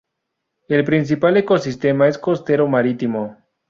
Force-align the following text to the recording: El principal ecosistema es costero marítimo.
El 0.67 0.83
principal 0.83 1.37
ecosistema 1.37 2.07
es 2.07 2.17
costero 2.17 2.67
marítimo. 2.67 3.37